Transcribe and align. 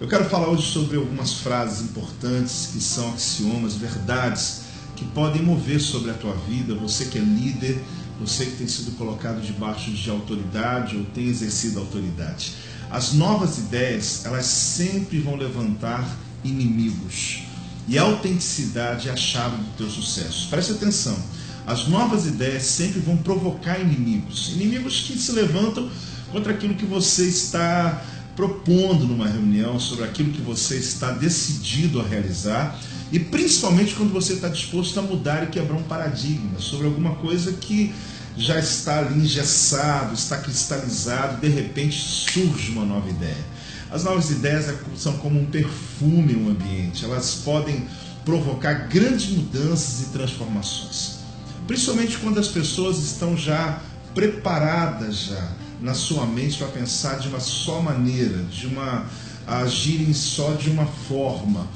Eu 0.00 0.08
quero 0.08 0.24
falar 0.24 0.48
hoje 0.48 0.72
sobre 0.72 0.96
algumas 0.96 1.34
frases 1.34 1.82
importantes 1.82 2.70
que 2.72 2.80
são 2.80 3.10
axiomas, 3.10 3.74
verdades 3.74 4.62
que 4.96 5.04
podem 5.04 5.42
mover 5.42 5.78
sobre 5.78 6.10
a 6.10 6.14
tua 6.14 6.34
vida. 6.48 6.74
Você 6.74 7.04
que 7.04 7.18
é 7.18 7.20
líder, 7.20 7.78
você 8.18 8.46
que 8.46 8.52
tem 8.52 8.66
sido 8.66 8.96
colocado 8.96 9.42
debaixo 9.42 9.90
de 9.90 10.08
autoridade 10.08 10.96
ou 10.96 11.04
tem 11.04 11.26
exercido 11.26 11.80
autoridade. 11.80 12.54
As 12.90 13.12
novas 13.12 13.58
ideias, 13.58 14.24
elas 14.24 14.46
sempre 14.46 15.18
vão 15.18 15.36
levantar 15.36 16.08
inimigos. 16.42 17.42
E 17.86 17.98
a 17.98 18.02
autenticidade 18.02 19.10
é 19.10 19.12
a 19.12 19.16
chave 19.16 19.56
do 19.58 19.76
teu 19.76 19.90
sucesso. 19.90 20.48
Preste 20.48 20.72
atenção. 20.72 21.18
As 21.66 21.88
novas 21.88 22.24
ideias 22.24 22.62
sempre 22.62 23.00
vão 23.00 23.18
provocar 23.18 23.78
inimigos. 23.78 24.48
Inimigos 24.54 25.02
que 25.02 25.18
se 25.18 25.32
levantam 25.32 25.90
contra 26.32 26.54
aquilo 26.54 26.74
que 26.74 26.86
você 26.86 27.28
está 27.28 28.02
propondo 28.40 29.04
numa 29.04 29.28
reunião, 29.28 29.78
sobre 29.78 30.02
aquilo 30.02 30.32
que 30.32 30.40
você 30.40 30.76
está 30.76 31.10
decidido 31.10 32.00
a 32.00 32.02
realizar 32.02 32.80
e 33.12 33.18
principalmente 33.18 33.94
quando 33.94 34.14
você 34.14 34.32
está 34.32 34.48
disposto 34.48 34.98
a 34.98 35.02
mudar 35.02 35.44
e 35.44 35.48
quebrar 35.48 35.76
um 35.76 35.82
paradigma 35.82 36.58
sobre 36.58 36.86
alguma 36.86 37.16
coisa 37.16 37.52
que 37.52 37.92
já 38.38 38.58
está 38.58 39.00
ali 39.00 39.20
engessado, 39.20 40.14
está 40.14 40.38
cristalizado, 40.38 41.38
de 41.38 41.48
repente 41.48 42.00
surge 42.00 42.72
uma 42.72 42.86
nova 42.86 43.10
ideia. 43.10 43.44
As 43.90 44.04
novas 44.04 44.30
ideias 44.30 44.70
é 44.70 44.78
são 44.96 45.18
como 45.18 45.38
um 45.38 45.44
perfume 45.44 46.32
no 46.32 46.48
ambiente, 46.48 47.04
elas 47.04 47.42
podem 47.44 47.86
provocar 48.24 48.88
grandes 48.88 49.28
mudanças 49.32 50.00
e 50.00 50.12
transformações. 50.12 51.18
Principalmente 51.66 52.16
quando 52.16 52.40
as 52.40 52.48
pessoas 52.48 52.96
estão 53.04 53.36
já 53.36 53.82
preparadas 54.14 55.26
já 55.26 55.52
na 55.80 55.94
sua 55.94 56.26
mente 56.26 56.58
para 56.58 56.68
pensar 56.68 57.18
de 57.18 57.28
uma 57.28 57.40
só 57.40 57.80
maneira, 57.80 58.42
de 58.44 58.66
uma 58.66 59.06
agirem 59.46 60.12
só 60.12 60.52
de 60.52 60.70
uma 60.70 60.86
forma. 60.86 61.66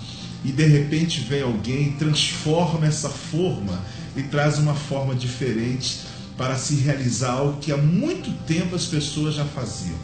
E 0.45 0.53
de 0.53 0.67
repente 0.67 1.21
vem 1.21 1.43
alguém, 1.43 1.93
transforma 1.93 2.87
essa 2.87 3.09
forma 3.09 3.81
e 4.15 4.23
traz 4.23 4.59
uma 4.59 4.75
forma 4.75 5.15
diferente 5.15 6.01
para 6.37 6.57
se 6.57 6.75
realizar 6.77 7.33
algo 7.33 7.61
que 7.61 7.73
há 7.73 7.77
muito 7.77 8.31
tempo 8.45 8.77
as 8.77 8.87
pessoas 8.87 9.35
já 9.37 9.45
faziam. 9.45 9.97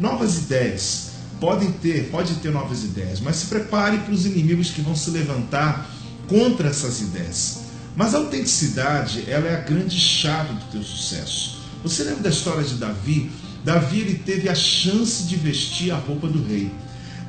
Novas 0.00 0.38
ideias 0.38 1.10
podem 1.40 1.70
ter, 1.72 2.08
pode 2.10 2.34
ter 2.36 2.50
novas 2.50 2.84
ideias, 2.84 3.20
mas 3.20 3.36
se 3.36 3.46
prepare 3.46 3.98
para 3.98 4.14
os 4.14 4.24
inimigos 4.24 4.70
que 4.70 4.80
vão 4.80 4.96
se 4.96 5.10
levantar 5.10 5.90
contra 6.26 6.68
essas 6.68 7.00
ideias. 7.00 7.64
Mas 7.94 8.14
a 8.14 8.18
autenticidade, 8.18 9.24
ela 9.28 9.46
é 9.46 9.56
a 9.56 9.60
grande 9.60 9.98
chave 9.98 10.54
do 10.54 10.64
teu 10.72 10.82
sucesso. 10.82 11.53
Você 11.84 12.02
lembra 12.02 12.22
da 12.22 12.30
história 12.30 12.64
de 12.64 12.76
Davi? 12.76 13.30
Davi 13.62 14.00
ele 14.00 14.14
teve 14.14 14.48
a 14.48 14.54
chance 14.54 15.24
de 15.24 15.36
vestir 15.36 15.90
a 15.90 15.96
roupa 15.96 16.26
do 16.26 16.42
rei. 16.42 16.70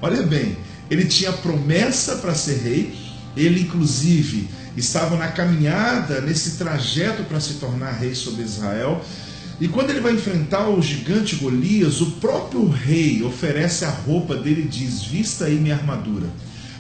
Olha 0.02 0.24
bem, 0.24 0.58
ele 0.90 1.04
tinha 1.04 1.34
promessa 1.34 2.16
para 2.16 2.34
ser 2.34 2.62
rei, 2.62 2.96
ele 3.36 3.60
inclusive 3.60 4.48
estava 4.78 5.18
na 5.18 5.28
caminhada, 5.28 6.22
nesse 6.22 6.52
trajeto 6.52 7.24
para 7.24 7.42
se 7.42 7.56
tornar 7.56 7.92
rei 7.92 8.16
sobre 8.16 8.44
Israel. 8.44 9.04
E 9.60 9.68
quando 9.68 9.90
ele 9.90 10.00
vai 10.00 10.14
enfrentar 10.14 10.70
o 10.70 10.82
gigante 10.82 11.36
Golias, 11.36 12.00
o 12.00 12.12
próprio 12.12 12.66
rei 12.70 13.24
oferece 13.24 13.84
a 13.84 13.90
roupa 13.90 14.38
dele 14.38 14.62
e 14.62 14.68
diz: 14.70 15.04
Vista 15.04 15.46
aí 15.46 15.56
minha 15.56 15.76
armadura. 15.76 16.28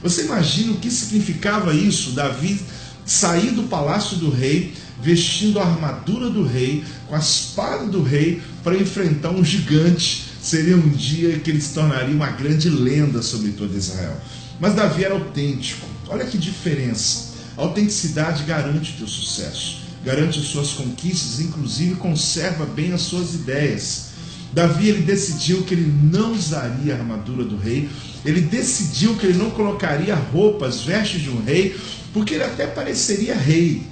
Você 0.01 0.23
imagina 0.23 0.71
o 0.71 0.77
que 0.77 0.89
significava 0.89 1.73
isso? 1.73 2.11
Davi 2.11 2.61
sair 3.05 3.51
do 3.51 3.63
palácio 3.63 4.17
do 4.17 4.29
rei, 4.29 4.73
vestindo 5.01 5.59
a 5.59 5.65
armadura 5.65 6.29
do 6.29 6.43
rei, 6.43 6.83
com 7.07 7.15
a 7.15 7.19
espada 7.19 7.85
do 7.85 8.01
rei, 8.01 8.41
para 8.63 8.75
enfrentar 8.75 9.29
um 9.29 9.43
gigante. 9.43 10.25
Seria 10.41 10.75
um 10.75 10.89
dia 10.89 11.39
que 11.39 11.49
ele 11.49 11.61
se 11.61 11.73
tornaria 11.73 12.13
uma 12.13 12.29
grande 12.29 12.69
lenda 12.69 13.21
sobre 13.21 13.51
todo 13.51 13.77
Israel. 13.77 14.19
Mas 14.59 14.73
Davi 14.73 15.03
era 15.03 15.13
autêntico. 15.13 15.87
Olha 16.07 16.25
que 16.25 16.37
diferença. 16.37 17.35
A 17.57 17.61
autenticidade 17.61 18.43
garante 18.43 18.91
o 18.91 18.97
teu 18.97 19.07
sucesso, 19.07 19.79
garante 20.03 20.39
as 20.39 20.45
suas 20.45 20.71
conquistas, 20.71 21.39
inclusive 21.39 21.95
conserva 21.95 22.65
bem 22.65 22.91
as 22.91 23.01
suas 23.01 23.33
ideias. 23.33 24.14
Davi 24.55 24.87
ele 24.87 25.01
decidiu 25.01 25.63
que 25.63 25.73
ele 25.73 25.93
não 26.09 26.31
usaria 26.31 26.95
a 26.95 26.97
armadura 26.97 27.43
do 27.43 27.57
rei, 27.57 27.89
ele 28.23 28.39
decidiu 28.39 29.17
que 29.17 29.25
ele 29.25 29.37
não 29.37 29.51
colocaria 29.51 30.15
roupas, 30.15 30.79
vestes 30.79 31.21
de 31.21 31.29
um 31.29 31.43
rei, 31.43 31.75
porque 32.13 32.35
ele 32.35 32.45
até 32.45 32.65
pareceria 32.65 33.35
rei. 33.35 33.83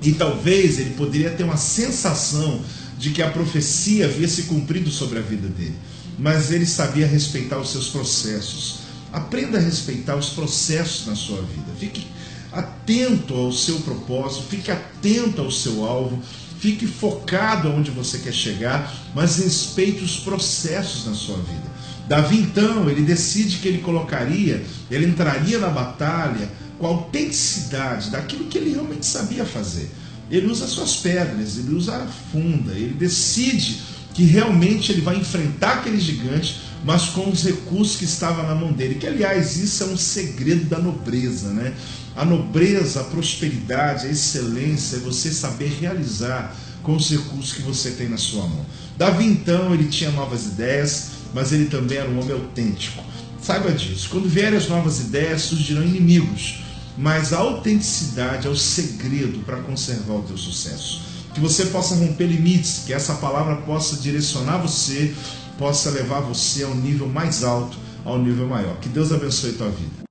E 0.00 0.12
talvez 0.12 0.78
ele 0.78 0.90
poderia 0.90 1.30
ter 1.30 1.42
uma 1.42 1.56
sensação 1.56 2.62
de 2.96 3.10
que 3.10 3.20
a 3.20 3.32
profecia 3.32 4.06
havia 4.06 4.28
se 4.28 4.44
cumprido 4.44 4.92
sobre 4.92 5.18
a 5.18 5.22
vida 5.22 5.48
dele. 5.48 5.74
Mas 6.16 6.52
ele 6.52 6.66
sabia 6.66 7.04
respeitar 7.06 7.58
os 7.58 7.72
seus 7.72 7.88
processos. 7.88 8.78
Aprenda 9.12 9.58
a 9.58 9.60
respeitar 9.60 10.14
os 10.14 10.28
processos 10.28 11.04
na 11.06 11.16
sua 11.16 11.42
vida. 11.42 11.72
Fique 11.80 12.06
atento 12.52 13.34
ao 13.34 13.50
seu 13.50 13.80
propósito, 13.80 14.44
fique 14.48 14.70
atento 14.70 15.42
ao 15.42 15.50
seu 15.50 15.84
alvo, 15.84 16.22
fique 16.66 16.84
focado 16.84 17.68
aonde 17.68 17.92
você 17.92 18.18
quer 18.18 18.32
chegar, 18.32 18.92
mas 19.14 19.36
respeite 19.36 20.02
os 20.02 20.16
processos 20.16 21.06
na 21.06 21.14
sua 21.14 21.36
vida. 21.36 21.62
Davi 22.08 22.38
então, 22.38 22.90
ele 22.90 23.02
decide 23.02 23.58
que 23.58 23.68
ele 23.68 23.78
colocaria, 23.78 24.64
ele 24.90 25.06
entraria 25.06 25.60
na 25.60 25.68
batalha 25.68 26.50
com 26.76 26.86
a 26.86 26.88
autenticidade 26.88 28.10
daquilo 28.10 28.46
que 28.46 28.58
ele 28.58 28.72
realmente 28.72 29.06
sabia 29.06 29.44
fazer. 29.44 29.88
Ele 30.28 30.48
usa 30.48 30.66
suas 30.66 30.96
pedras, 30.96 31.56
ele 31.56 31.72
usa 31.72 31.98
a 31.98 32.06
funda, 32.32 32.72
ele 32.72 32.94
decide 32.94 33.80
que 34.16 34.24
realmente 34.24 34.90
ele 34.90 35.02
vai 35.02 35.16
enfrentar 35.16 35.74
aquele 35.74 36.00
gigante, 36.00 36.62
mas 36.82 37.10
com 37.10 37.28
os 37.28 37.44
recursos 37.44 37.96
que 37.96 38.06
estavam 38.06 38.46
na 38.46 38.54
mão 38.54 38.72
dele. 38.72 38.94
Que, 38.94 39.06
aliás, 39.06 39.58
isso 39.58 39.84
é 39.84 39.86
um 39.88 39.96
segredo 39.96 40.64
da 40.64 40.78
nobreza, 40.78 41.50
né? 41.50 41.74
A 42.16 42.24
nobreza, 42.24 43.02
a 43.02 43.04
prosperidade, 43.04 44.06
a 44.06 44.10
excelência 44.10 44.96
é 44.96 45.00
você 45.00 45.30
saber 45.30 45.76
realizar 45.78 46.56
com 46.82 46.96
os 46.96 47.10
recursos 47.10 47.52
que 47.52 47.60
você 47.60 47.90
tem 47.90 48.08
na 48.08 48.16
sua 48.16 48.46
mão. 48.46 48.64
Davi, 48.96 49.26
então, 49.26 49.74
ele 49.74 49.88
tinha 49.88 50.10
novas 50.10 50.46
ideias, 50.46 51.08
mas 51.34 51.52
ele 51.52 51.66
também 51.66 51.98
era 51.98 52.08
um 52.08 52.18
homem 52.18 52.32
autêntico. 52.32 53.04
Saiba 53.38 53.70
disso. 53.70 54.08
Quando 54.08 54.30
vierem 54.30 54.56
as 54.56 54.66
novas 54.66 54.98
ideias, 54.98 55.42
surgirão 55.42 55.84
inimigos 55.84 56.64
mas 56.96 57.32
a 57.32 57.38
autenticidade 57.38 58.46
é 58.46 58.50
o 58.50 58.56
segredo 58.56 59.40
para 59.40 59.58
conservar 59.58 60.14
o 60.14 60.22
teu 60.22 60.38
sucesso. 60.38 61.02
Que 61.36 61.40
você 61.42 61.66
possa 61.66 61.94
romper 61.96 62.24
limites, 62.24 62.84
que 62.86 62.94
essa 62.94 63.16
palavra 63.16 63.56
possa 63.56 63.96
direcionar 63.96 64.56
você, 64.56 65.14
possa 65.58 65.90
levar 65.90 66.20
você 66.20 66.64
ao 66.64 66.74
nível 66.74 67.06
mais 67.06 67.44
alto, 67.44 67.76
ao 68.06 68.18
nível 68.18 68.48
maior. 68.48 68.74
Que 68.80 68.88
Deus 68.88 69.12
abençoe 69.12 69.50
a 69.50 69.58
tua 69.58 69.68
vida. 69.68 70.06